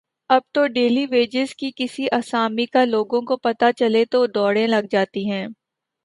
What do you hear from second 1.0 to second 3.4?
wages کی کسی آسامی کا لوگوں کو